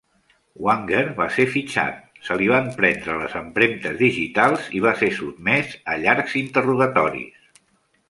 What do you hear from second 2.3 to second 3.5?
li van prendre les